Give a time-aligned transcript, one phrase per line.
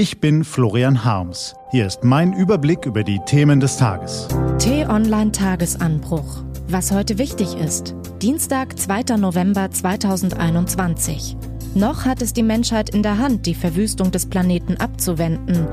[0.00, 1.54] Ich bin Florian Harms.
[1.72, 4.28] Hier ist mein Überblick über die Themen des Tages.
[4.58, 6.42] T-Online Tagesanbruch.
[6.68, 7.94] Was heute wichtig ist.
[8.22, 9.18] Dienstag, 2.
[9.18, 11.36] November 2021.
[11.74, 15.68] Noch hat es die Menschheit in der Hand, die Verwüstung des Planeten abzuwenden.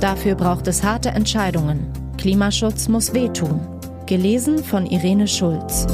[0.00, 1.86] Dafür braucht es harte Entscheidungen.
[2.16, 3.60] Klimaschutz muss wehtun.
[4.06, 5.86] Gelesen von Irene Schulz.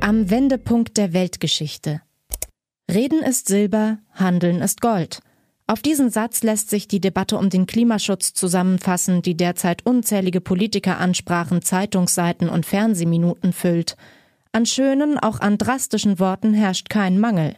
[0.00, 2.00] Am Wendepunkt der Weltgeschichte.
[2.92, 5.20] Reden ist Silber, Handeln ist Gold.
[5.66, 11.62] Auf diesen Satz lässt sich die Debatte um den Klimaschutz zusammenfassen, die derzeit unzählige Politikeransprachen,
[11.62, 13.96] Zeitungsseiten und Fernsehminuten füllt.
[14.52, 17.54] An schönen, auch an drastischen Worten herrscht kein Mangel.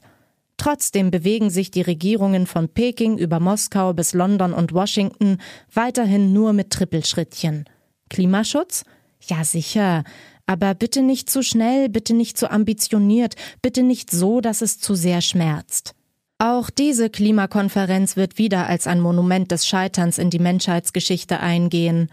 [0.57, 5.39] Trotzdem bewegen sich die Regierungen von Peking über Moskau bis London und Washington
[5.73, 7.65] weiterhin nur mit Trippelschrittchen.
[8.09, 8.85] Klimaschutz?
[9.27, 10.05] Ja sicher,
[10.47, 14.95] aber bitte nicht zu schnell, bitte nicht zu ambitioniert, bitte nicht so, dass es zu
[14.95, 15.95] sehr schmerzt.
[16.39, 22.11] Auch diese Klimakonferenz wird wieder als ein Monument des Scheiterns in die Menschheitsgeschichte eingehen.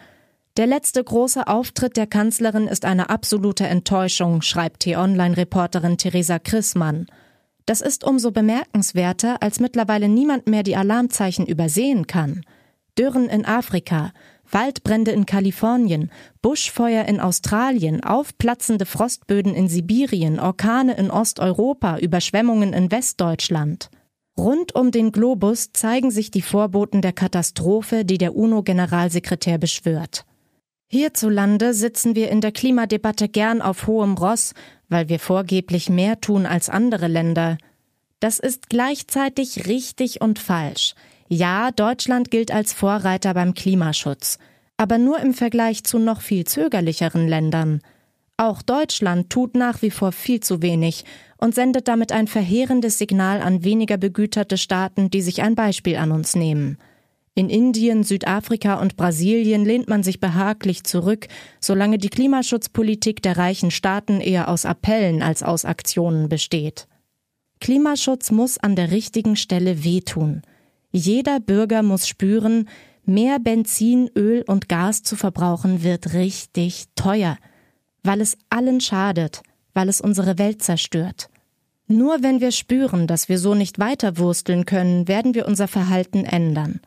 [0.58, 7.08] Der letzte große Auftritt der Kanzlerin ist eine absolute Enttäuschung, schreibt T-Online-Reporterin Theresa Chrismann.
[7.66, 12.42] Das ist umso bemerkenswerter, als mittlerweile niemand mehr die Alarmzeichen übersehen kann.
[12.98, 14.12] Dürren in Afrika,
[14.52, 22.92] Waldbrände in Kalifornien, Buschfeuer in Australien, aufplatzende Frostböden in Sibirien, Orkane in Osteuropa, Überschwemmungen in
[22.92, 23.90] Westdeutschland.
[24.38, 30.26] Rund um den Globus zeigen sich die Vorboten der Katastrophe, die der UNO-Generalsekretär beschwört.
[30.88, 34.54] Hierzulande sitzen wir in der Klimadebatte gern auf hohem Ross,
[34.90, 37.58] weil wir vorgeblich mehr tun als andere Länder.
[38.20, 40.96] Das ist gleichzeitig richtig und falsch.
[41.34, 44.38] Ja, Deutschland gilt als Vorreiter beim Klimaschutz,
[44.76, 47.80] aber nur im Vergleich zu noch viel zögerlicheren Ländern.
[48.36, 51.06] Auch Deutschland tut nach wie vor viel zu wenig
[51.38, 56.12] und sendet damit ein verheerendes Signal an weniger begüterte Staaten, die sich ein Beispiel an
[56.12, 56.78] uns nehmen.
[57.34, 61.30] In Indien, Südafrika und Brasilien lehnt man sich behaglich zurück,
[61.62, 66.90] solange die Klimaschutzpolitik der reichen Staaten eher aus Appellen als aus Aktionen besteht.
[67.62, 70.42] Klimaschutz muss an der richtigen Stelle wehtun.
[70.92, 72.68] Jeder Bürger muss spüren,
[73.06, 77.38] mehr Benzin, Öl und Gas zu verbrauchen wird richtig teuer,
[78.04, 79.42] weil es allen schadet,
[79.74, 81.30] weil es unsere Welt zerstört.
[81.88, 86.80] Nur wenn wir spüren, dass wir so nicht weiterwursteln können, werden wir unser Verhalten ändern.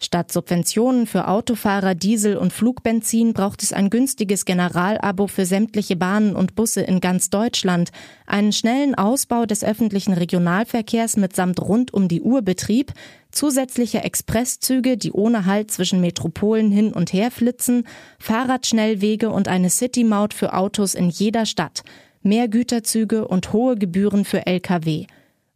[0.00, 6.36] Statt Subventionen für Autofahrer, Diesel und Flugbenzin braucht es ein günstiges Generalabo für sämtliche Bahnen
[6.36, 7.90] und Busse in ganz Deutschland,
[8.24, 12.92] einen schnellen Ausbau des öffentlichen Regionalverkehrs mitsamt rund um die Uhr Betrieb,
[13.32, 17.84] zusätzliche Expresszüge, die ohne Halt zwischen Metropolen hin und her flitzen,
[18.20, 21.82] Fahrradschnellwege und eine City-Maut für Autos in jeder Stadt,
[22.22, 25.06] mehr Güterzüge und hohe Gebühren für Lkw.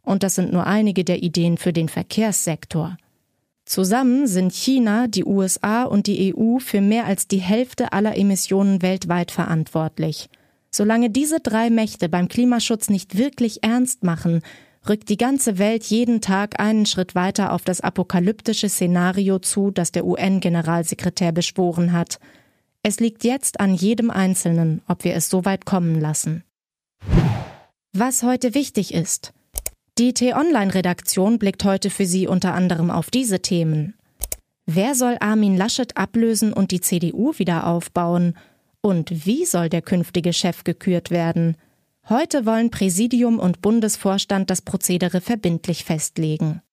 [0.03, 2.97] Und das sind nur einige der Ideen für den Verkehrssektor.
[3.65, 8.81] Zusammen sind China, die USA und die EU für mehr als die Hälfte aller Emissionen
[8.81, 10.29] weltweit verantwortlich.
[10.69, 14.41] Solange diese drei Mächte beim Klimaschutz nicht wirklich ernst machen,
[14.87, 19.91] rückt die ganze Welt jeden Tag einen Schritt weiter auf das apokalyptische Szenario zu, das
[19.91, 22.19] der UN-Generalsekretär beschworen hat.
[22.81, 26.43] Es liegt jetzt an jedem Einzelnen, ob wir es so weit kommen lassen.
[27.93, 29.31] Was heute wichtig ist.
[29.99, 33.93] Die T-Online-Redaktion blickt heute für Sie unter anderem auf diese Themen.
[34.65, 38.35] Wer soll Armin Laschet ablösen und die CDU wieder aufbauen?
[38.81, 41.57] Und wie soll der künftige Chef gekürt werden?
[42.09, 46.63] Heute wollen Präsidium und Bundesvorstand das Prozedere verbindlich festlegen.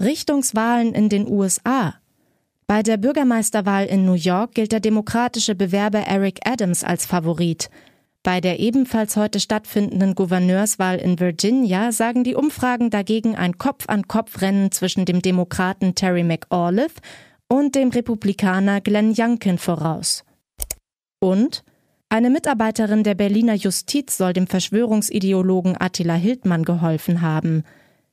[0.00, 1.96] Richtungswahlen in den USA.
[2.66, 7.68] Bei der Bürgermeisterwahl in New York gilt der demokratische Bewerber Eric Adams als Favorit.
[8.22, 15.06] Bei der ebenfalls heute stattfindenden Gouverneurswahl in Virginia sagen die Umfragen dagegen ein Kopf-an-Kopf-Rennen zwischen
[15.06, 17.00] dem Demokraten Terry McAuliffe
[17.48, 20.24] und dem Republikaner Glenn Youngkin voraus.
[21.18, 21.64] Und
[22.10, 27.64] eine Mitarbeiterin der Berliner Justiz soll dem Verschwörungsideologen Attila Hildmann geholfen haben.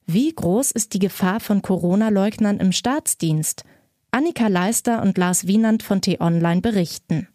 [0.06, 3.65] Wie groß ist die Gefahr von Corona-Leugnern im Staatsdienst?
[4.12, 7.27] Annika Leister und Lars Wienand von T-Online berichten.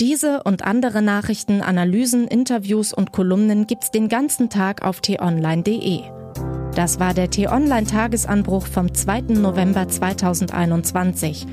[0.00, 6.04] Diese und andere Nachrichten, Analysen, Interviews und Kolumnen gibt's den ganzen Tag auf t-online.de.
[6.74, 9.34] Das war der T-Online Tagesanbruch vom 2.
[9.34, 11.46] November 2021,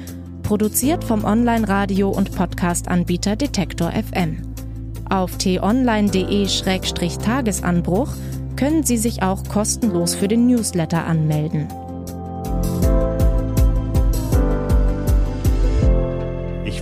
[0.43, 4.43] produziert vom Online-Radio und Podcast-Anbieter Detektor FM.
[5.09, 8.13] Auf t-online.de-tagesanbruch
[8.55, 11.67] können Sie sich auch kostenlos für den Newsletter anmelden.